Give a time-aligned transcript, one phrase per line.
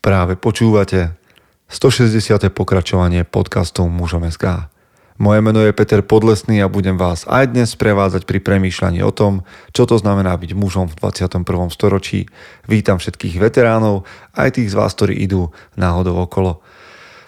[0.00, 1.12] Práve počúvate
[1.68, 2.48] 160.
[2.56, 4.24] pokračovanie podcastov Mužom.
[5.20, 9.44] Moje meno je Peter Podlesný a budem vás aj dnes prevádzať pri premýšľaní o tom,
[9.76, 11.44] čo to znamená byť mužom v 21.
[11.68, 12.24] storočí.
[12.64, 16.64] Vítam všetkých veteránov, aj tých z vás, ktorí idú náhodou okolo.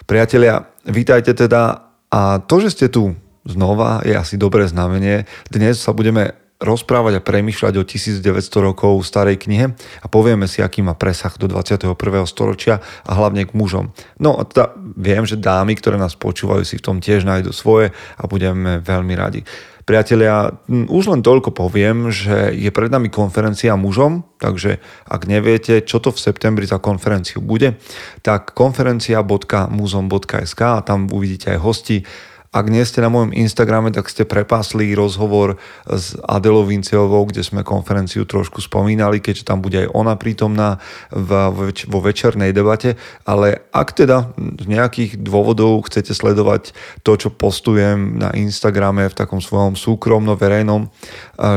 [0.09, 3.13] Priatelia, vítajte teda a to, že ste tu
[3.45, 5.29] znova, je asi dobré znamenie.
[5.53, 8.23] Dnes sa budeme rozprávať a premyšľať o 1900
[8.61, 11.91] rokov starej knihe a povieme si, aký má presah do 21.
[12.29, 13.91] storočia a hlavne k mužom.
[14.21, 17.91] No a teda viem, že dámy, ktoré nás počúvajú, si v tom tiež nájdu svoje
[18.15, 19.43] a budeme veľmi radi.
[19.83, 25.99] Priatelia, už len toľko poviem, že je pred nami konferencia mužom, takže ak neviete, čo
[25.99, 27.75] to v septembri za konferenciu bude,
[28.23, 32.07] tak konferencia.muzom.sk a tam uvidíte aj hosti,
[32.53, 35.57] ak nie ste na mojom Instagrame, tak ste prepasli rozhovor
[35.89, 40.77] s Adelou Vinceovou, kde sme konferenciu trošku spomínali, keďže tam bude aj ona prítomná
[41.09, 42.93] vo večernej debate.
[43.25, 49.41] Ale ak teda z nejakých dôvodov chcete sledovať to, čo postujem na Instagrame v takom
[49.41, 50.93] svojom súkromno-verejnom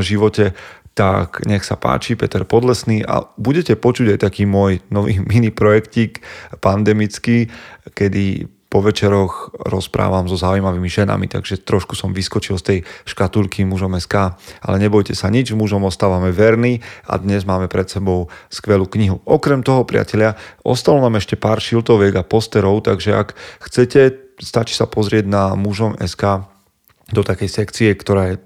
[0.00, 0.56] živote,
[0.96, 6.24] tak nech sa páči, Peter Podlesný a budete počuť aj taký môj nový mini projektík
[6.64, 7.52] pandemický,
[7.92, 13.94] kedy po večeroch rozprávam so zaujímavými ženami, takže trošku som vyskočil z tej škatulky mužom
[13.94, 19.22] SK, ale nebojte sa nič, mužom ostávame verní a dnes máme pred sebou skvelú knihu.
[19.22, 20.34] Okrem toho, priatelia,
[20.66, 23.28] ostalo nám ešte pár šiltoviek a posterov, takže ak
[23.62, 26.50] chcete, stačí sa pozrieť na mužom SK
[27.14, 28.36] do takej sekcie, ktorá je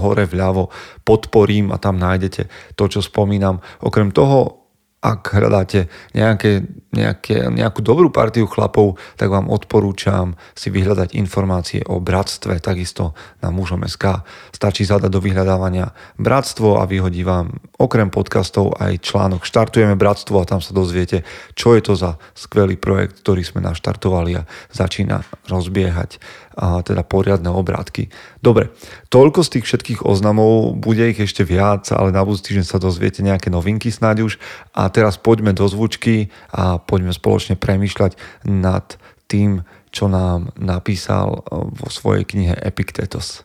[0.00, 0.72] hore vľavo,
[1.04, 3.60] podporím a tam nájdete to, čo spomínam.
[3.84, 4.64] Okrem toho
[4.98, 12.00] ak hľadáte nejaké, nejaké, nejakú dobrú partiu chlapov, tak vám odporúčam si vyhľadať informácie o
[12.00, 13.12] bratstve, takisto
[13.44, 14.24] na mužom SK.
[14.56, 20.48] Stačí zadať do vyhľadávania bratstvo a vyhodí vám okrem podcastov aj článok Štartujeme bratstvo a
[20.48, 26.20] tam sa dozviete, čo je to za skvelý projekt, ktorý sme naštartovali a začína rozbiehať
[26.58, 28.10] a teda poriadne obrátky.
[28.42, 28.74] Dobre,
[29.14, 33.22] toľko z tých všetkých oznamov, bude ich ešte viac, ale na budúci týždeň sa dozviete
[33.22, 34.42] nejaké novinky snáď už.
[34.74, 38.16] A teraz poďme do zvučky a poďme spoločne premýšľať
[38.46, 38.96] nad
[39.28, 39.62] tým,
[39.92, 43.44] čo nám napísal vo svojej knihe Epictetus.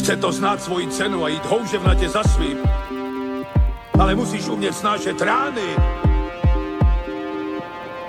[0.00, 2.58] Chce to znáť svoji cenu a ísť houževnate za svým.
[4.00, 5.68] Ale musíš umieť snášať rány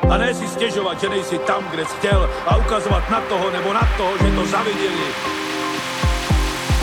[0.09, 3.73] a ne si stěžovat, že nejsi tam, kde jsi chtěl a ukazovat na toho nebo
[3.73, 5.42] na toho, že to zaviděli.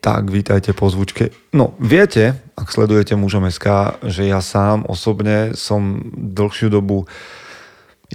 [0.00, 1.34] Tak, vítajte po zvučke.
[1.50, 7.10] No, viete, ak sledujete mužom SK, že ja sám osobne som dlhšiu dobu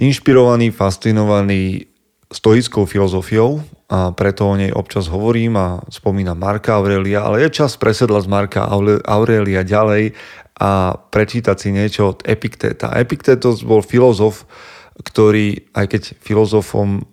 [0.00, 1.92] inšpirovaný, fascinovaný
[2.32, 3.60] stoickou filozofiou
[3.92, 8.28] a preto o nej občas hovorím a spomínam Marka Aurelia, ale je čas presedla z
[8.32, 8.64] Marka
[9.04, 10.16] Aurelia ďalej
[10.56, 12.96] a prečítať si niečo od Epikteta.
[12.96, 14.48] Epiktetos bol filozof,
[14.96, 17.04] ktorý, aj keď filozofom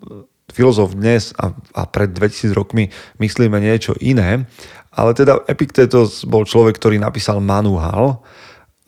[0.52, 2.90] filozof dnes a, a pred 2000 rokmi
[3.22, 4.46] myslíme niečo iné,
[4.94, 8.26] ale teda Epictetus bol človek, ktorý napísal manuál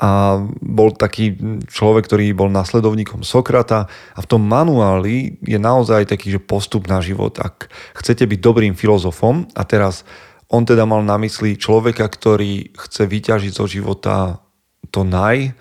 [0.02, 1.38] a bol taký
[1.70, 3.86] človek, ktorý bol nasledovníkom Sokrata
[4.18, 7.38] a v tom manuáli je naozaj taký, že postup na život.
[7.38, 10.02] Ak chcete byť dobrým filozofom a teraz
[10.50, 14.42] on teda mal na mysli človeka, ktorý chce vyťažiť zo života
[14.90, 15.54] to naj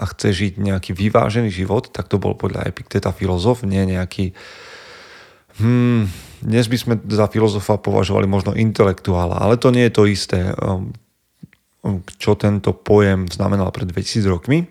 [0.00, 4.32] a chce žiť nejaký vyvážený život, tak to bol podľa Epikteta filozof, nie nejaký
[5.58, 6.08] hmm,
[6.42, 10.90] dnes by sme za filozofa považovali možno intelektuála, ale to nie je to isté, um,
[11.82, 14.66] um, čo tento pojem znamenal pred 2000 rokmi.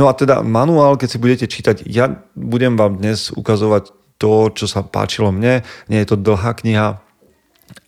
[0.00, 4.70] No a teda manuál, keď si budete čítať, ja budem vám dnes ukazovať to, čo
[4.70, 5.66] sa páčilo mne.
[5.90, 7.02] Nie je to dlhá kniha,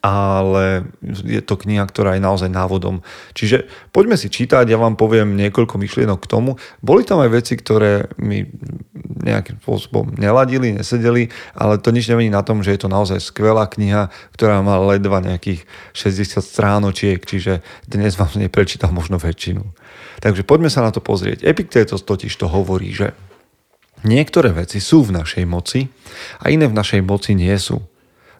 [0.04, 3.00] ale je to kniha, ktorá je naozaj návodom.
[3.32, 6.60] Čiže poďme si čítať, ja vám poviem niekoľko myšlienok k tomu.
[6.84, 8.44] Boli tam aj veci, ktoré mi
[9.24, 13.64] nejakým spôsobom neladili, nesedeli, ale to nič nemení na tom, že je to naozaj skvelá
[13.64, 15.64] kniha, ktorá má ledva nejakých
[15.96, 19.64] 60 stránočiek, čiže dnes vám neprečítam možno väčšinu.
[20.20, 21.48] Takže poďme sa na to pozrieť.
[21.48, 23.16] Epiktetos totiž to hovorí, že
[24.04, 25.88] niektoré veci sú v našej moci
[26.44, 27.80] a iné v našej moci nie sú.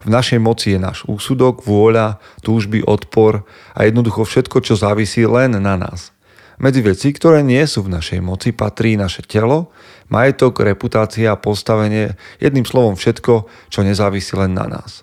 [0.05, 5.57] V našej moci je náš úsudok, vôľa, túžby, odpor a jednoducho všetko, čo závisí len
[5.57, 6.13] na nás.
[6.61, 9.75] Medzi veci, ktoré nie sú v našej moci, patrí naše telo,
[10.13, 15.03] majetok, reputácia a postavenie, jedným slovom všetko, čo nezávisí len na nás.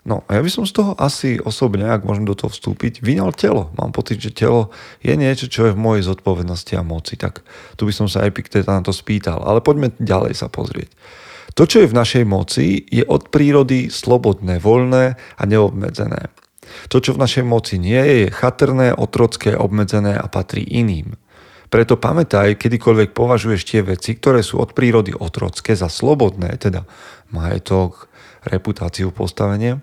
[0.00, 3.36] No a ja by som z toho asi osobne, ak môžem do toho vstúpiť, vyňal
[3.36, 3.68] telo.
[3.76, 4.72] Mám pocit, že telo
[5.04, 7.20] je niečo, čo je v mojej zodpovednosti a moci.
[7.20, 7.44] Tak
[7.76, 9.44] tu by som sa Epikteta na to spýtal.
[9.44, 10.88] Ale poďme ďalej sa pozrieť.
[11.58, 16.30] To, čo je v našej moci, je od prírody slobodné, voľné a neobmedzené.
[16.88, 21.18] To, čo v našej moci nie je, je chatrné, otrocké, obmedzené a patrí iným.
[21.70, 26.82] Preto pamätaj, kedykoľvek považuješ tie veci, ktoré sú od prírody otrocké za slobodné, teda
[27.30, 28.10] majetok,
[28.42, 29.78] reputáciu, postavenie,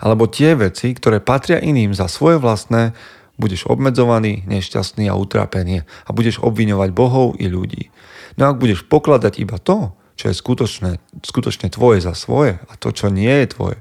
[0.00, 2.92] alebo tie veci, ktoré patria iným za svoje vlastné,
[3.36, 7.92] budeš obmedzovaný, nešťastný a utrápený a budeš obviňovať bohov i ľudí.
[8.40, 10.90] No ak budeš pokladať iba to, čo je skutočné,
[11.20, 13.78] skutočne tvoje za svoje a to, čo nie je tvoje,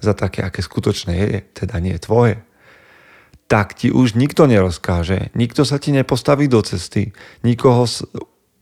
[0.00, 2.34] za také, aké skutočné je, teda nie je tvoje,
[3.46, 7.14] tak ti už nikto nerozkáže, nikto sa ti nepostaví do cesty,
[7.46, 7.86] nikoho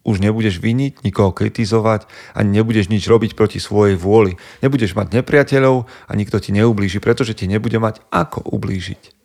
[0.04, 2.04] už nebudeš viniť, nikoho kritizovať
[2.36, 4.36] a nebudeš nič robiť proti svojej vôli.
[4.60, 9.16] Nebudeš mať nepriateľov a nikto ti neublíži, pretože ti nebude mať ako ublížiť.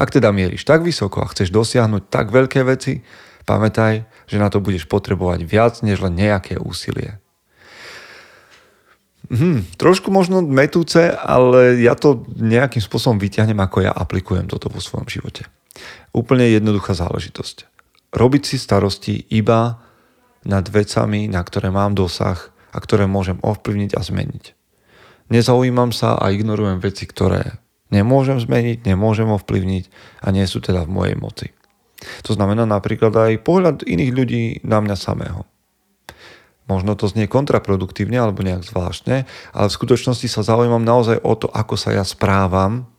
[0.00, 3.04] Ak teda mieríš tak vysoko a chceš dosiahnuť tak veľké veci,
[3.44, 7.22] pamätaj, že na to budeš potrebovať viac než len nejaké úsilie.
[9.26, 14.78] Hmm, trošku možno metúce, ale ja to nejakým spôsobom vyťahnem, ako ja aplikujem toto vo
[14.78, 15.50] svojom živote.
[16.14, 17.66] Úplne jednoduchá záležitosť.
[18.14, 19.82] Robiť si starosti iba
[20.46, 22.38] nad vecami, na ktoré mám dosah
[22.70, 24.44] a ktoré môžem ovplyvniť a zmeniť.
[25.26, 27.58] Nezaujímam sa a ignorujem veci, ktoré
[27.90, 29.84] nemôžem zmeniť, nemôžem ovplyvniť
[30.22, 31.46] a nie sú teda v mojej moci.
[32.26, 35.46] To znamená napríklad aj pohľad iných ľudí na mňa samého.
[36.66, 39.22] Možno to znie kontraproduktívne alebo nejak zvláštne,
[39.54, 42.90] ale v skutočnosti sa zaujímam naozaj o to, ako sa ja správam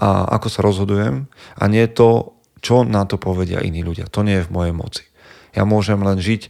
[0.00, 1.28] a ako sa rozhodujem
[1.60, 4.08] a nie to, čo na to povedia iní ľudia.
[4.08, 5.04] To nie je v mojej moci.
[5.52, 6.48] Ja môžem len žiť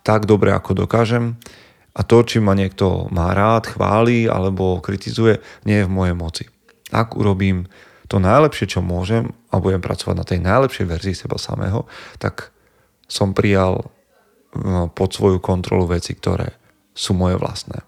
[0.00, 1.36] tak dobre, ako dokážem
[1.92, 6.44] a to, či ma niekto má rád, chváli alebo kritizuje, nie je v mojej moci.
[6.88, 7.68] Ak urobím
[8.12, 11.88] to najlepšie, čo môžem a budem pracovať na tej najlepšej verzii seba samého,
[12.20, 12.52] tak
[13.08, 13.88] som prijal
[14.52, 16.52] no, pod svoju kontrolu veci, ktoré
[16.92, 17.80] sú moje vlastné.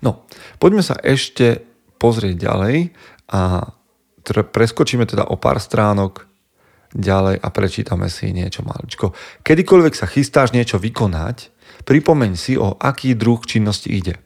[0.00, 0.24] No,
[0.56, 1.60] poďme sa ešte
[2.00, 2.96] pozrieť ďalej
[3.28, 3.68] a
[4.24, 6.24] preskočíme teda o pár stránok
[6.96, 9.12] ďalej a prečítame si niečo maličko.
[9.44, 11.52] Kedykoľvek sa chystáš niečo vykonať,
[11.84, 14.16] pripomeň si, o aký druh činnosti ide.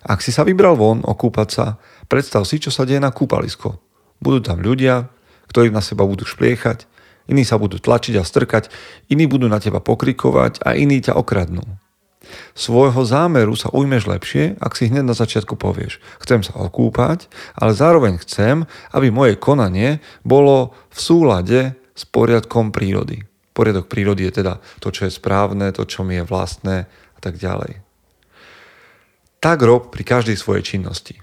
[0.00, 1.66] Ak si sa vybral von okúpať sa,
[2.10, 3.78] predstav si, čo sa deje na kúpalisko.
[4.18, 5.08] Budú tam ľudia,
[5.48, 6.90] ktorí na seba budú špliechať,
[7.30, 8.68] iní sa budú tlačiť a strkať,
[9.06, 11.62] iní budú na teba pokrikovať a iní ťa okradnú.
[12.54, 17.26] Svojho zámeru sa ujmeš lepšie, ak si hneď na začiatku povieš, chcem sa okúpať,
[17.56, 21.60] ale zároveň chcem, aby moje konanie bolo v súlade
[21.96, 23.24] s poriadkom prírody.
[23.56, 27.40] Poriadok prírody je teda to, čo je správne, to, čo mi je vlastné a tak
[27.40, 27.82] ďalej.
[29.40, 31.16] Tak rob pri každej svojej činnosti.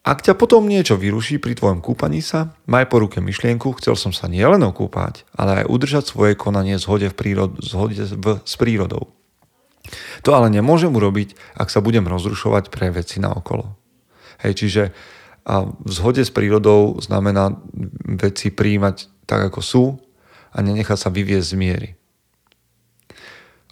[0.00, 4.16] Ak ťa potom niečo vyruší pri tvojom kúpaní sa, maj po ruke myšlienku, chcel som
[4.16, 8.54] sa nielen okúpať, ale aj udržať svoje konanie v zhode, v prírod, zhode v, s
[8.56, 9.12] prírodou.
[10.24, 13.76] To ale nemôžem urobiť, ak sa budem rozrušovať pre veci na okolo.
[14.40, 14.82] Hej, čiže
[15.44, 17.56] a v zhode s prírodou znamená
[18.04, 19.84] veci príjmať tak, ako sú
[20.52, 21.88] a nenechať sa vyviezť z miery.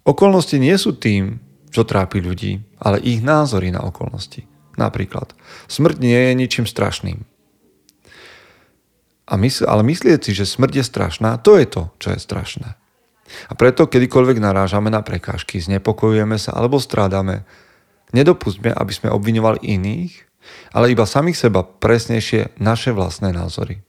[0.09, 1.37] Okolnosti nie sú tým,
[1.69, 4.49] čo trápi ľudí, ale ich názory na okolnosti.
[4.79, 5.35] Napríklad,
[5.67, 7.27] smrť nie je ničím strašným.
[9.29, 12.79] A mysl, ale myslieť si, že smrť je strašná, to je to, čo je strašné.
[13.51, 17.45] A preto, kedykoľvek narážame na prekážky, znepokojujeme sa alebo strádame,
[18.17, 20.29] nedopustme, aby sme obviňovali iných
[20.73, 23.85] ale iba samých seba presnejšie naše vlastné názory.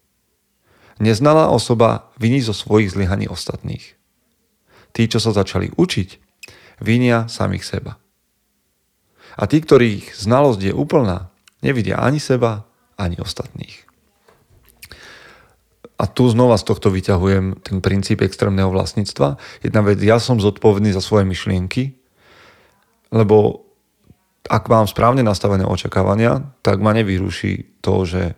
[1.00, 3.96] Neznalá osoba viní zo svojich zlyhaní ostatných.
[4.92, 6.10] Tí, čo sa začali učiť,
[6.84, 7.96] vinia samých seba.
[9.40, 11.32] A tí, ktorých znalosť je úplná,
[11.64, 12.68] nevidia ani seba,
[13.00, 13.88] ani ostatných.
[16.00, 19.40] A tu znova z tohto vyťahujem ten princíp extrémneho vlastníctva.
[19.64, 21.96] Jedna vec, ja som zodpovedný za svoje myšlienky,
[23.12, 23.68] lebo
[24.48, 28.36] ak mám správne nastavené očakávania, tak ma nevyruší to, že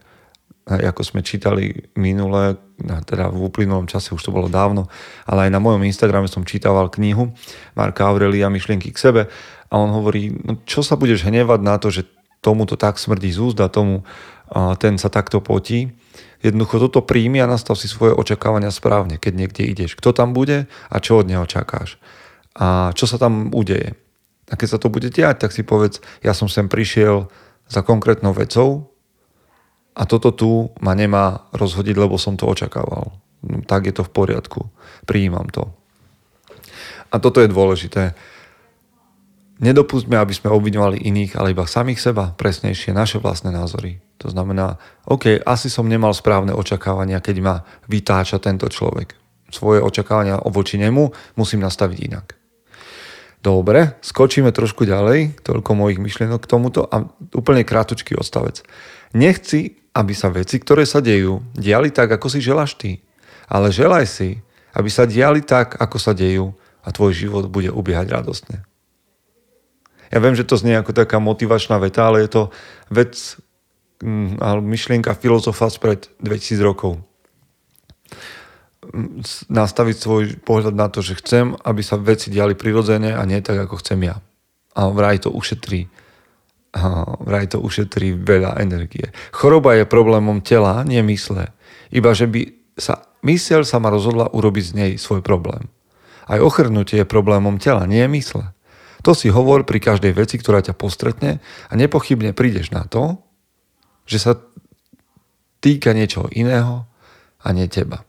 [0.65, 4.89] ako sme čítali minule, teda v uplynulom čase, už to bolo dávno,
[5.25, 7.33] ale aj na mojom Instagrame som čítaval knihu
[7.73, 9.21] Marka Aurelia Myšlienky k sebe
[9.69, 12.05] a on hovorí, no čo sa budeš hnevať na to, že
[12.41, 14.05] tomu to tak smrdí z a tomu
[14.81, 15.93] ten sa takto potí.
[16.41, 19.93] Jednoducho toto príjmi a nastav si svoje očakávania správne, keď niekde ideš.
[19.93, 22.01] Kto tam bude a čo od neho čakáš.
[22.57, 23.95] A čo sa tam udeje.
[24.51, 27.31] A keď sa to bude diať, tak si povedz, ja som sem prišiel
[27.71, 28.90] za konkrétnou vecou
[29.91, 33.11] a toto tu ma nemá rozhodiť, lebo som to očakával.
[33.41, 34.61] No, tak je to v poriadku.
[35.03, 35.67] Prijímam to.
[37.11, 38.15] A toto je dôležité.
[39.61, 44.01] Nedopustme, aby sme obviňovali iných, ale iba samých seba, presnejšie naše vlastné názory.
[44.23, 47.55] To znamená, OK, asi som nemal správne očakávania, keď ma
[47.85, 49.13] vytáča tento človek.
[49.51, 52.27] Svoje očakávania voči nemu musím nastaviť inak.
[53.41, 58.61] Dobre, skočíme trošku ďalej, toľko mojich myšlienok k tomuto a úplne krátučký odstavec.
[59.11, 63.03] Nechci, aby sa veci, ktoré sa dejú, diali tak, ako si želáš ty.
[63.51, 64.39] Ale želaj si,
[64.71, 68.63] aby sa diali tak, ako sa dejú a tvoj život bude ubiehať radostne.
[70.11, 72.43] Ja viem, že to znie ako taká motivačná veta, ale je to
[72.91, 73.15] vec,
[74.03, 76.99] mm, ale myšlienka filozofa spred 2000 rokov.
[78.91, 83.39] Mm, nastaviť svoj pohľad na to, že chcem, aby sa veci diali prirodzene a nie
[83.39, 84.19] tak, ako chcem ja.
[84.75, 85.87] A vraj to ušetrí
[87.27, 89.11] vraj to ušetrí veľa energie.
[89.35, 91.51] Choroba je problémom tela, nie mysle.
[91.91, 92.47] Iba, že by
[92.79, 95.67] sa mysel sa ma rozhodla urobiť z nej svoj problém.
[96.31, 98.55] Aj ochrnutie je problémom tela, nie mysle.
[99.03, 103.19] To si hovor pri každej veci, ktorá ťa postretne a nepochybne prídeš na to,
[104.05, 104.31] že sa
[105.59, 106.85] týka niečoho iného
[107.41, 108.05] a nie teba.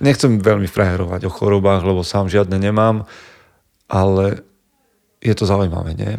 [0.00, 3.04] Nechcem veľmi frajerovať o chorobách, lebo sám žiadne nemám,
[3.86, 4.42] ale
[5.20, 6.14] je to zaujímavé, nie?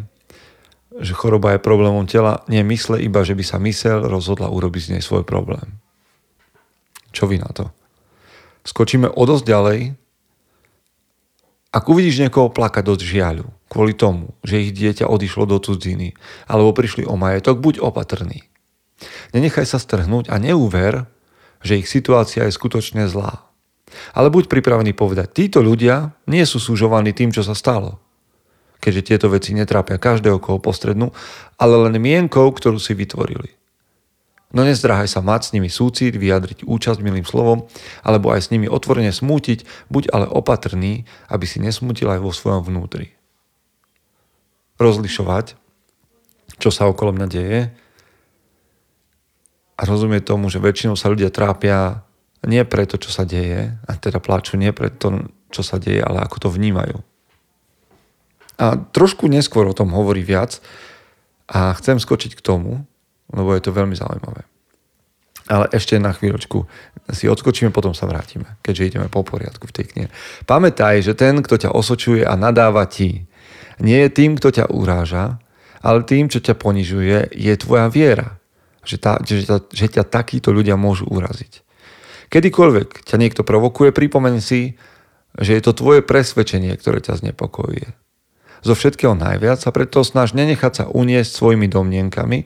[1.02, 4.92] Že choroba je problémom tela, nie mysle iba, že by sa mysel rozhodla urobiť z
[4.98, 5.82] nej svoj problém.
[7.12, 7.74] Čo vy na to?
[8.62, 9.80] Skočíme o dosť ďalej
[11.72, 16.12] ak uvidíš niekoho plakať do žiaľu kvôli tomu, že ich dieťa odišlo do cudziny
[16.52, 18.44] alebo prišli o majetok, buď opatrný.
[19.32, 21.08] Nenechaj sa strhnúť a neuver,
[21.64, 23.48] že ich situácia je skutočne zlá.
[24.12, 28.04] Ale buď pripravený povedať, títo ľudia nie sú súžovaní tým, čo sa stalo.
[28.82, 31.14] Keďže tieto veci netrápia každého, koho postrednú,
[31.62, 33.62] ale len mienkou, ktorú si vytvorili.
[34.52, 37.72] No nezdráhaj sa mať s nimi súcit, vyjadriť účasť milým slovom,
[38.04, 42.68] alebo aj s nimi otvorene smútiť, buď ale opatrný, aby si nesmútil aj vo svojom
[42.68, 43.16] vnútri.
[44.76, 45.56] Rozlišovať,
[46.60, 47.72] čo sa okolo mňa deje
[49.80, 52.04] a rozumieť tomu, že väčšinou sa ľudia trápia
[52.44, 56.38] nie preto, čo sa deje, a teda pláču nie preto, čo sa deje, ale ako
[56.44, 57.00] to vnímajú.
[58.62, 60.62] A trošku neskôr o tom hovorí viac
[61.50, 62.86] a chcem skočiť k tomu,
[63.34, 64.46] lebo je to veľmi zaujímavé.
[65.50, 66.64] Ale ešte na chvíľočku
[67.10, 70.08] si odskočíme, potom sa vrátime, keďže ideme po poriadku v tej knihe.
[70.46, 73.26] Pamätaj, že ten, kto ťa osočuje a nadáva ti,
[73.82, 75.42] nie je tým, kto ťa uráža,
[75.82, 78.38] ale tým, čo ťa ponižuje, je tvoja viera.
[78.86, 81.62] Že, tá, že, ťa, že ťa takíto ľudia môžu uraziť.
[82.34, 84.78] Kedykoľvek ťa niekto provokuje, pripomeň si,
[85.38, 87.94] že je to tvoje presvedčenie, ktoré ťa znepokojuje.
[88.62, 92.46] Zo všetkého najviac sa preto snaž nenechať sa uniesť svojimi domnienkami,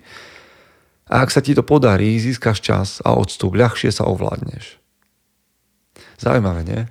[1.05, 4.81] a ak sa ti to podarí, získaš čas a odstup, ľahšie sa ovládneš.
[6.17, 6.81] Zaujímavé, nie?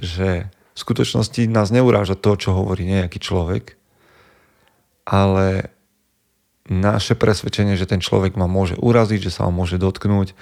[0.00, 3.76] Že v skutočnosti nás neuráža to, čo hovorí nejaký človek,
[5.04, 5.68] ale
[6.70, 10.32] naše presvedčenie, že ten človek ma môže uraziť, že sa ho môže dotknúť,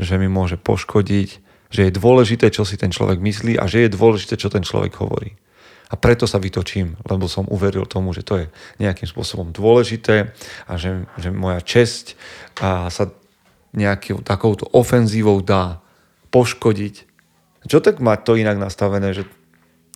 [0.00, 1.28] že mi môže poškodiť,
[1.70, 4.98] že je dôležité, čo si ten človek myslí a že je dôležité, čo ten človek
[4.98, 5.38] hovorí.
[5.86, 8.46] A preto sa vytočím, lebo som uveril tomu, že to je
[8.82, 10.34] nejakým spôsobom dôležité
[10.66, 12.18] a že, že moja česť
[12.58, 13.14] a sa
[13.70, 15.78] nejakou takouto ofenzívou dá
[16.34, 16.94] poškodiť.
[17.70, 19.26] Čo tak mať to inak nastavené, že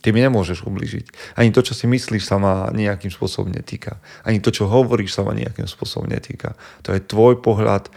[0.01, 1.35] ty mi nemôžeš ubližiť.
[1.37, 3.99] Ani to, čo si myslíš, sa ma nejakým spôsobom netýka.
[4.23, 6.55] Ani to, čo hovoríš, sa ma nejakým spôsobom netýka.
[6.87, 7.91] To je tvoj pohľad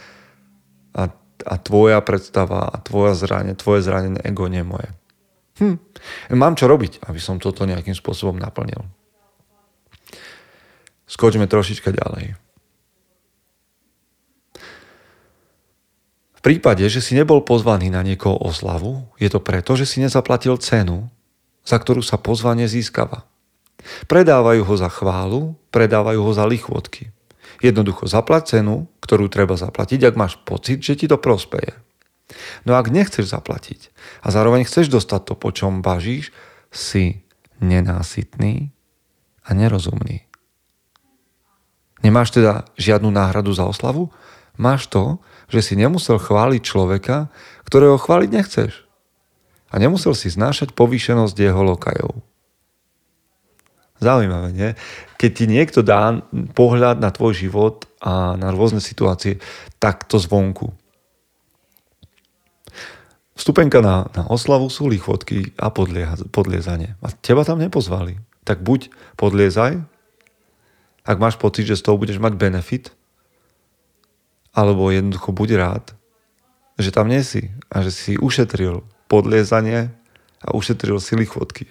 [0.95, 1.11] a,
[1.47, 4.93] a tvoja predstava a tvoja zranie, tvoje zranené ego, nie moje.
[5.63, 5.79] Hm.
[6.35, 8.83] Mám čo robiť, aby som toto nejakým spôsobom naplnil.
[11.07, 12.35] Skočme trošička ďalej.
[16.35, 20.59] V prípade, že si nebol pozvaný na niekoho oslavu, je to preto, že si nezaplatil
[20.61, 21.09] cenu,
[21.65, 23.25] za ktorú sa pozvanie získava.
[24.11, 27.15] Predávajú ho za chválu, predávajú ho za lichvotky.
[27.63, 31.84] Jednoducho zaplať cenu, ktorú treba zaplatiť, ak máš pocit, že ti to prospeje.
[32.65, 33.93] No ak nechceš zaplatiť
[34.25, 36.33] a zároveň chceš dostať to, po čom bažíš,
[36.75, 37.23] si
[37.61, 38.73] nenásytný
[39.45, 40.27] a nerozumný.
[42.05, 44.13] Nemáš teda žiadnu náhradu za oslavu?
[44.61, 47.33] Máš to, že si nemusel chváliť človeka,
[47.65, 48.73] ktorého chváliť nechceš.
[49.73, 52.13] A nemusel si znášať povýšenosť jeho lokajov.
[54.05, 54.71] Zaujímavé, nie?
[55.17, 56.21] Keď ti niekto dá
[56.53, 59.41] pohľad na tvoj život a na rôzne situácie
[59.81, 60.77] takto zvonku.
[63.45, 66.97] Vstupenka na, na oslavu sú lichvotky a podlie, podliezanie.
[67.05, 68.17] A teba tam nepozvali.
[68.41, 68.89] Tak buď
[69.21, 69.85] podliezaj,
[71.05, 72.97] ak máš pocit, že z toho budeš mať benefit,
[74.57, 75.85] alebo jednoducho buď rád,
[76.81, 78.81] že tam nie si a že si ušetril
[79.13, 79.93] podliezanie
[80.41, 81.69] a ušetril si lichvotky.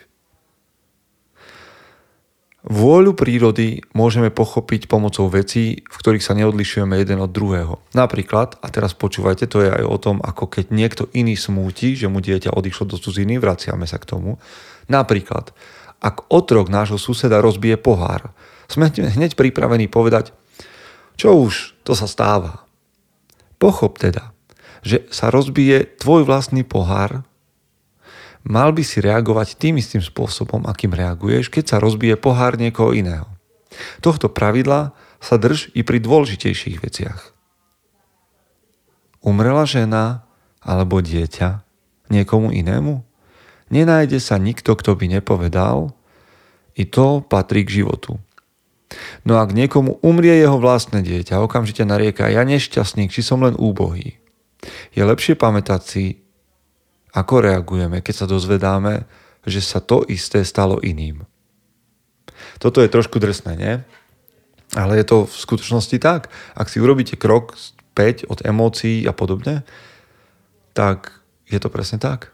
[2.64, 7.84] Vôľu prírody môžeme pochopiť pomocou vecí, v ktorých sa neodlišujeme jeden od druhého.
[7.92, 12.08] Napríklad, a teraz počúvajte, to je aj o tom, ako keď niekto iný smúti, že
[12.08, 14.40] mu dieťa odišlo do cudziny, vraciame sa k tomu.
[14.88, 15.52] Napríklad,
[16.00, 18.32] ak otrok nášho suseda rozbije pohár,
[18.72, 20.32] sme hneď pripravení povedať,
[21.20, 22.64] čo už, to sa stáva.
[23.60, 24.32] Pochop teda,
[24.88, 27.28] že sa rozbije tvoj vlastný pohár
[28.44, 33.28] mal by si reagovať tým istým spôsobom, akým reaguješ, keď sa rozbije pohár niekoho iného.
[34.04, 37.34] Tohto pravidla sa drž i pri dôležitejších veciach.
[39.24, 40.28] Umrela žena
[40.60, 41.64] alebo dieťa
[42.12, 43.02] niekomu inému?
[43.72, 45.96] Nenájde sa nikto, kto by nepovedal,
[46.76, 48.20] i to patrí k životu.
[49.26, 54.22] No ak niekomu umrie jeho vlastné dieťa, okamžite narieka, ja nešťastník, či som len úbohý.
[54.94, 56.04] Je lepšie pamätať si,
[57.14, 59.06] ako reagujeme, keď sa dozvedáme,
[59.46, 61.24] že sa to isté stalo iným.
[62.58, 63.74] Toto je trošku drsné, nie?
[64.74, 66.34] Ale je to v skutočnosti tak.
[66.58, 69.62] Ak si urobíte krok späť od emócií a podobne,
[70.74, 71.14] tak
[71.46, 72.34] je to presne tak.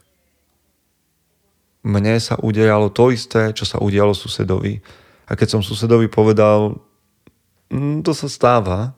[1.84, 4.80] Mne sa udialo to isté, čo sa udialo susedovi.
[5.28, 6.80] A keď som susedovi povedal,
[7.68, 8.96] mm, to sa stáva,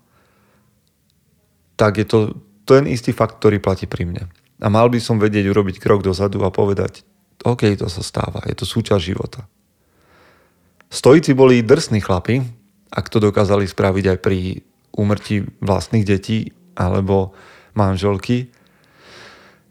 [1.74, 2.38] tak je to
[2.70, 4.24] ten istý fakt, ktorý platí pri mne.
[4.62, 7.01] A mal by som vedieť urobiť krok dozadu a povedať,
[7.41, 9.41] OK, to sa stáva, je to súčasť života.
[10.91, 12.46] Stojici boli drsní chlapi,
[12.94, 14.62] ak to dokázali spraviť aj pri
[14.94, 17.34] úmrtí vlastných detí alebo
[17.74, 18.51] manželky.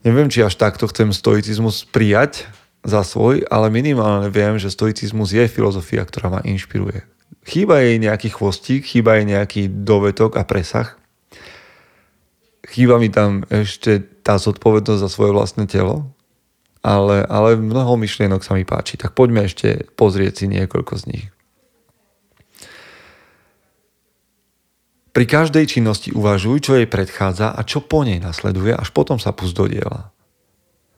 [0.01, 2.49] Neviem, či až takto chcem stoicizmus prijať
[2.81, 7.05] za svoj, ale minimálne viem, že stoicizmus je filozofia, ktorá ma inšpiruje.
[7.45, 10.97] Chýba jej nejaký chvostík, chýba jej nejaký dovetok a presah,
[12.65, 16.09] chýba mi tam ešte tá zodpovednosť za svoje vlastné telo,
[16.81, 18.97] ale, ale mnoho myšlienok sa mi páči.
[18.97, 21.25] Tak poďme ešte pozrieť si niekoľko z nich.
[25.11, 29.35] Pri každej činnosti uvažuj, čo jej predchádza a čo po nej nasleduje, až potom sa
[29.35, 30.15] pust do diela.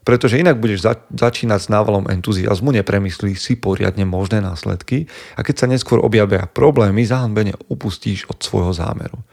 [0.04, 5.56] Pretože inak budeš za- začínať s návalom entuziasmu, nepremyslíš si poriadne možné následky a keď
[5.56, 9.24] sa neskôr objavia problémy, zahanbene upustíš od svojho zámeru.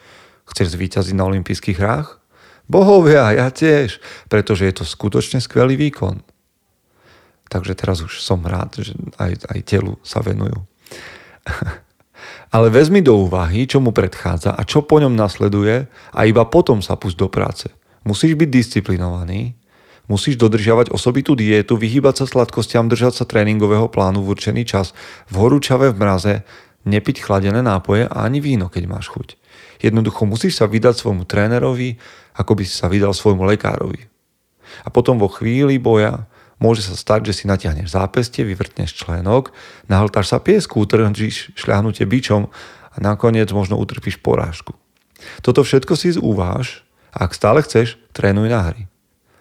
[0.48, 2.19] Chceš zvíťaziť na olympijských hrách?
[2.70, 3.98] Bohovia, ja tiež,
[4.30, 6.22] pretože je to skutočne skvelý výkon.
[7.50, 10.54] Takže teraz už som rád, že aj, aj telu sa venujú.
[12.54, 16.78] Ale vezmi do úvahy, čo mu predchádza a čo po ňom nasleduje a iba potom
[16.78, 17.66] sa pust do práce.
[18.06, 19.58] Musíš byť disciplinovaný,
[20.06, 24.94] musíš dodržiavať osobitú dietu, vyhýbať sa sladkostiam, držať sa tréningového plánu v určený čas,
[25.26, 26.34] v horúčave v mraze,
[26.86, 29.38] nepiť chladené nápoje a ani víno, keď máš chuť.
[29.80, 31.96] Jednoducho musíš sa vydať svojmu trénerovi,
[32.36, 34.06] ako by si sa vydal svojmu lekárovi.
[34.84, 36.28] A potom vo chvíli boja
[36.60, 39.50] môže sa stať, že si natiahneš zápestie, vyvrtneš členok,
[39.88, 42.52] nahltáš sa piesku, utrhneš šľahnutie bičom
[42.92, 44.76] a nakoniec možno utrpíš porážku.
[45.40, 46.84] Toto všetko si zúváš
[47.16, 48.82] a ak stále chceš, trénuj na hry.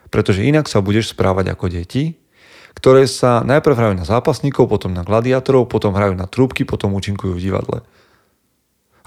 [0.09, 2.17] Pretože inak sa budeš správať ako deti,
[2.73, 7.35] ktoré sa najprv hrajú na zápasníkov, potom na gladiátorov, potom hrajú na trúbky, potom účinkujú
[7.35, 7.77] v divadle.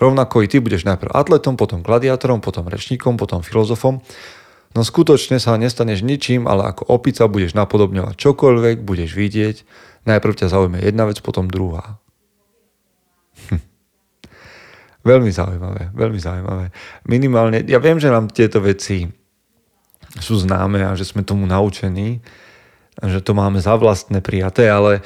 [0.00, 4.00] Rovnako i ty budeš najprv atletom, potom gladiátorom, potom rečníkom, potom filozofom.
[4.72, 9.56] No skutočne sa nestaneš ničím, ale ako opica budeš napodobňovať čokoľvek, budeš vidieť.
[10.08, 12.00] Najprv ťa zaujme jedna vec, potom druhá.
[13.52, 13.60] Hm.
[15.04, 16.66] Veľmi zaujímavé, veľmi zaujímavé.
[17.04, 19.10] Minimálne, ja viem, že nám tieto veci
[20.20, 22.20] sú známe a že sme tomu naučení,
[23.00, 25.00] že to máme za vlastné prijaté, ale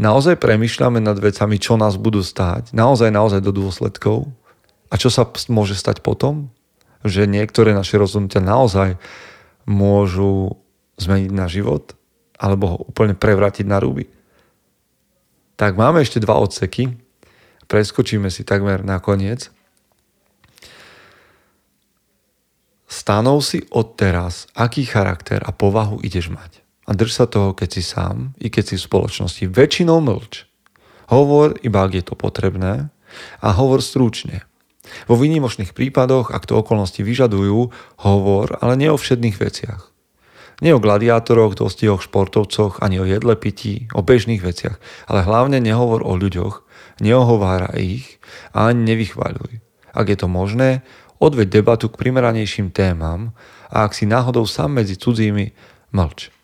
[0.00, 4.32] naozaj premyšľame nad vecami, čo nás budú stáť, naozaj, naozaj do dôsledkov
[4.88, 6.48] a čo sa môže stať potom?
[7.04, 8.96] Že niektoré naše rozhodnutia naozaj
[9.68, 10.56] môžu
[10.96, 11.92] zmeniť na život
[12.40, 14.08] alebo ho úplne prevrátiť na ruby.
[15.60, 16.88] Tak máme ešte dva odseky.
[17.68, 19.52] Preskočíme si takmer na koniec.
[22.88, 26.59] Stanov si odteraz, aký charakter a povahu ideš mať.
[26.90, 29.46] A drž sa toho, keď si sám, i keď si v spoločnosti.
[29.46, 30.50] Väčšinou mlč.
[31.06, 32.90] Hovor iba, ak je to potrebné
[33.38, 34.42] a hovor stručne.
[35.06, 37.70] Vo výnimočných prípadoch, ak to okolnosti vyžadujú,
[38.02, 39.86] hovor, ale nie o všetných veciach.
[40.60, 46.02] Nie o gladiátoroch, dostihoch, športovcoch, ani o jedle pití, o bežných veciach, ale hlavne nehovor
[46.02, 46.66] o ľuďoch,
[47.00, 48.18] neohovára ich
[48.50, 49.62] a ani nevychváľuj.
[49.94, 50.82] Ak je to možné,
[51.22, 53.30] odveď debatu k primeranejším témam
[53.70, 55.54] a ak si náhodou sám medzi cudzími,
[55.94, 56.39] mlč.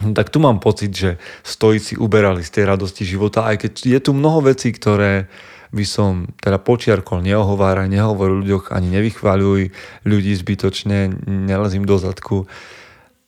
[0.00, 1.10] No tak tu mám pocit, že
[1.44, 5.28] stojíci uberali z tej radosti života, aj keď je tu mnoho vecí, ktoré
[5.70, 9.70] by som teda počiarkol, neohováraj, nehovor ľuďoch, ani nevychváľuj
[10.02, 12.50] ľudí zbytočne, nelezím do zadku.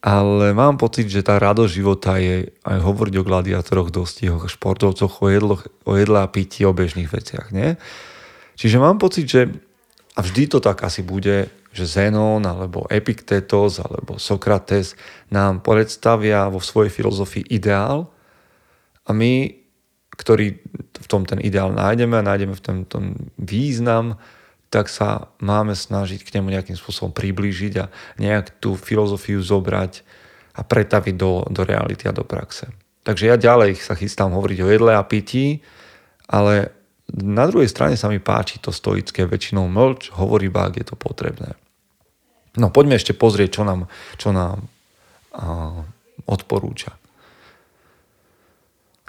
[0.03, 5.31] ale mám pocit, že tá radosť života je aj hovoriť o gladiátoroch, dostihoch, športovcoch, o,
[5.31, 7.55] jedlo, o jedle a pití, o bežných veciach.
[7.55, 7.79] Nie?
[8.59, 9.47] Čiže mám pocit, že
[10.13, 14.93] a vždy to tak asi bude, že Zenon alebo Epiktetos alebo Sokrates
[15.33, 18.13] nám predstavia vo svojej filozofii ideál
[19.09, 19.51] a my,
[20.15, 20.47] ktorí
[20.93, 24.21] v tom ten ideál nájdeme a nájdeme v tom ten význam,
[24.73, 30.01] tak sa máme snažiť k nemu nejakým spôsobom priblížiť a nejak tú filozofiu zobrať
[30.57, 32.69] a pretaviť do, do reality a do praxe.
[33.03, 35.61] Takže ja ďalej sa chystám hovoriť o jedle a pití,
[36.25, 36.73] ale
[37.13, 40.97] na druhej strane sa mi páči to stoické, väčšinou mlč, hovorí iba, ak je to
[40.97, 41.53] potrebné.
[42.61, 43.89] No poďme ešte pozrieť, čo nám,
[44.21, 44.69] čo nám
[45.33, 45.85] a,
[46.29, 46.97] odporúča.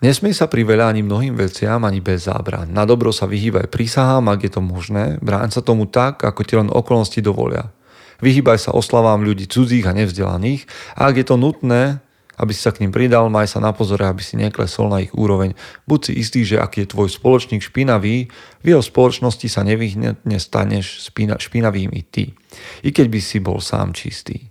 [0.04, 2.68] Nesmie sa priveľa ani mnohým veciam, ani bez zábran.
[2.68, 6.60] Na dobro sa vyhýbaj prísahám, ak je to možné, bráň sa tomu tak, ako ti
[6.60, 7.72] len okolnosti dovolia.
[8.20, 10.68] Vyhýbaj sa oslavám ľudí cudzích a nevzdelaných
[11.00, 12.04] a ak je to nutné,
[12.38, 15.13] aby si sa k ním pridal, maj sa na pozore, aby si neklesol na ich
[15.13, 15.54] úroveň.
[15.86, 21.13] Buď si istý, že ak je tvoj spoločník špinavý, v jeho spoločnosti sa nevyhnetne staneš
[21.13, 22.34] špinavým i ty.
[22.82, 24.50] I keď by si bol sám čistý.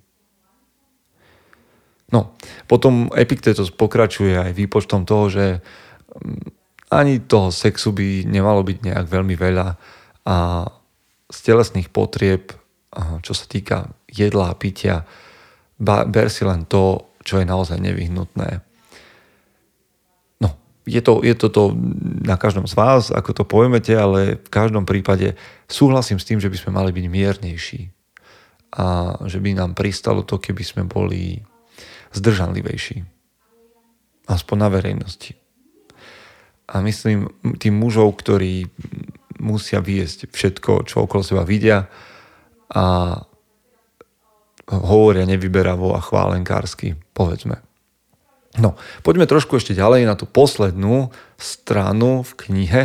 [2.12, 2.36] No,
[2.68, 6.60] potom Epiktetos pokračuje aj výpočtom toho, že mm,
[6.92, 9.68] ani toho sexu by nemalo byť nejak veľmi veľa
[10.28, 10.36] a
[11.32, 12.52] z telesných potrieb,
[13.24, 15.08] čo sa týka jedla a pitia,
[15.80, 18.62] ber si len to, čo je naozaj nevyhnutné.
[20.42, 20.48] No,
[20.86, 21.62] je to, je to to
[22.22, 26.50] na každom z vás, ako to pojmete, ale v každom prípade súhlasím s tým, že
[26.50, 27.82] by sme mali byť miernejší
[28.72, 31.44] a že by nám pristalo to, keby sme boli
[32.16, 33.04] zdržanlivejší.
[34.28, 35.36] Aspoň na verejnosti.
[36.72, 37.28] A myslím
[37.60, 38.64] tým mužov, ktorí
[39.42, 41.90] musia viesť všetko, čo okolo seba vidia
[42.72, 43.18] a
[44.80, 47.60] hovoria nevyberavo a chválenkársky, povedzme.
[48.60, 51.08] No, poďme trošku ešte ďalej na tú poslednú
[51.40, 52.82] stranu v knihe,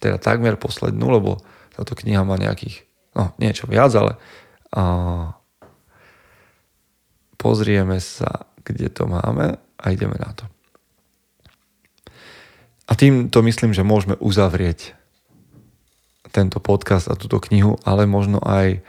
[0.00, 1.40] teda takmer poslednú, lebo
[1.76, 4.16] táto kniha má nejakých, no niečo viac, ale
[4.72, 5.36] a,
[7.36, 10.48] pozrieme sa kde to máme a ideme na to.
[12.88, 14.96] A tým to myslím, že môžeme uzavrieť
[16.32, 18.80] tento podcast a túto knihu, ale možno aj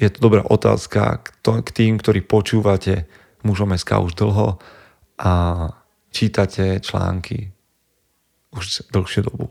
[0.00, 3.04] je to dobrá otázka k tým, ktorí počúvate
[3.44, 4.56] mužom SK už dlho
[5.20, 5.32] a
[6.08, 7.52] čítate články
[8.56, 9.46] už dlhšiu dobu.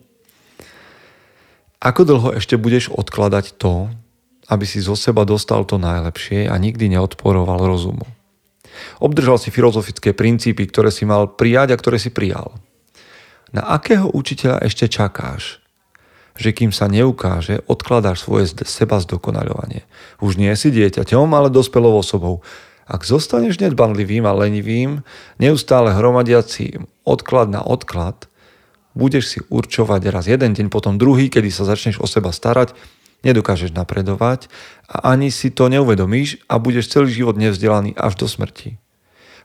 [1.80, 3.88] Ako dlho ešte budeš odkladať to,
[4.50, 8.04] aby si zo seba dostal to najlepšie a nikdy neodporoval rozumu?
[9.00, 12.58] Obdržal si filozofické princípy, ktoré si mal prijať a ktoré si prijal.
[13.56, 15.59] Na akého učiteľa ešte čakáš?
[16.40, 19.84] Že kým sa neukáže, odkladáš svoje seba zdokonaľovanie.
[20.24, 22.40] Už nie si dieťaťom, ale dospelou osobou.
[22.88, 25.04] Ak zostaneš nedbanlivým a lenivým,
[25.38, 28.32] neustále hromadiaci odklad na odklad,
[28.98, 32.74] budeš si určovať raz jeden deň, potom druhý, kedy sa začneš o seba starať,
[33.22, 34.48] nedokážeš napredovať
[34.88, 38.80] a ani si to neuvedomíš a budeš celý život nevzdelaný až do smrti.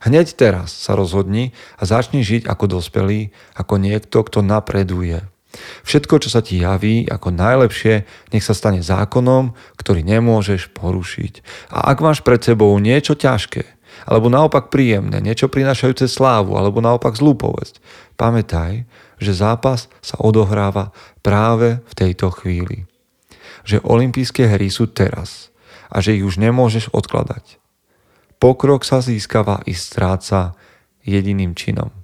[0.05, 5.25] Hneď teraz sa rozhodni a začni žiť ako dospelý, ako niekto, kto napreduje.
[5.87, 11.35] Všetko, čo sa ti javí ako najlepšie, nech sa stane zákonom, ktorý nemôžeš porušiť.
[11.73, 13.65] A ak máš pred sebou niečo ťažké,
[14.05, 17.79] alebo naopak príjemné, niečo prinášajúce slávu, alebo naopak zlú povesť,
[18.19, 18.85] pamätaj,
[19.23, 20.91] že zápas sa odohráva
[21.23, 22.91] práve v tejto chvíli
[23.65, 25.49] že olympijské hry sú teraz
[25.89, 27.57] a že ich už nemôžeš odkladať.
[28.37, 30.53] Pokrok sa získava i stráca
[31.01, 32.04] jediným činom.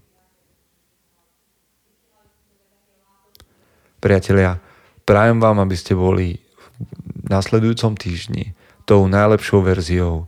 [4.01, 4.57] Priatelia,
[5.05, 6.41] prajem vám, aby ste boli
[6.81, 8.57] v nasledujúcom týždni
[8.89, 10.25] tou najlepšou verziou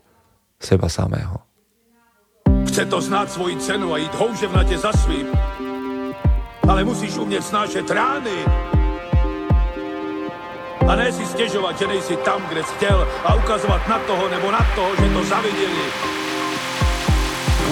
[0.61, 1.41] seba samého.
[2.69, 5.33] Chce to znáť svoji cenu a ísť houževnate za svým.
[6.69, 8.39] Ale musíš umieť snášať rány
[10.85, 14.51] a ne si stěžovat, že nejsi tam, kde jsi chtěl a ukazovat na toho nebo
[14.51, 15.87] na toho, že to zaviděli.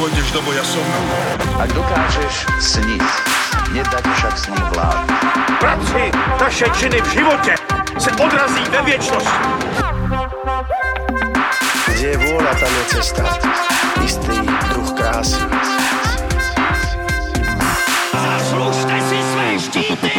[0.00, 0.86] Pôjdeš do boja som.
[1.60, 3.04] Ak dokážeš sniť,
[3.72, 5.06] nedať však svým vlád.
[5.60, 6.02] Práci,
[6.38, 7.54] taše činy v živote
[7.98, 9.32] se odrazí ve viečnosť.
[11.88, 13.24] Kde je vôľa, tam je cesta.
[14.00, 14.36] Istý
[14.72, 15.42] druh krásy.
[18.14, 20.14] Zaslužte si své štíty!